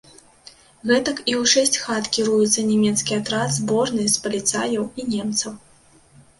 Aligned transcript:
Гэтак 0.91 1.17
і 1.31 1.33
ў 1.41 1.43
шэсць 1.53 1.81
хат 1.83 2.09
кіруецца 2.17 2.65
нямецкі 2.71 3.19
атрад, 3.21 3.55
зборны, 3.61 4.09
з 4.17 4.27
паліцаяў 4.27 4.93
і 5.01 5.11
немцаў. 5.15 5.51